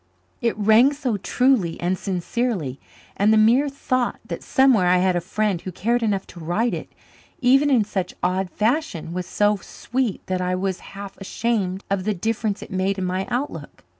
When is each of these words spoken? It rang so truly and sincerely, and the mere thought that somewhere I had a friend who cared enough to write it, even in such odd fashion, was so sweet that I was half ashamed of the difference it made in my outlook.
It 0.41 0.57
rang 0.57 0.93
so 0.93 1.17
truly 1.17 1.79
and 1.79 1.95
sincerely, 1.95 2.79
and 3.15 3.31
the 3.31 3.37
mere 3.37 3.69
thought 3.69 4.19
that 4.25 4.41
somewhere 4.41 4.87
I 4.87 4.97
had 4.97 5.15
a 5.15 5.21
friend 5.21 5.61
who 5.61 5.71
cared 5.71 6.01
enough 6.01 6.25
to 6.33 6.39
write 6.39 6.73
it, 6.73 6.91
even 7.39 7.69
in 7.69 7.83
such 7.83 8.15
odd 8.23 8.49
fashion, 8.49 9.13
was 9.13 9.27
so 9.27 9.57
sweet 9.57 10.25
that 10.25 10.41
I 10.41 10.55
was 10.55 10.79
half 10.97 11.17
ashamed 11.19 11.83
of 11.91 12.03
the 12.03 12.15
difference 12.15 12.63
it 12.63 12.71
made 12.71 12.97
in 12.97 13.05
my 13.05 13.27
outlook. 13.29 13.83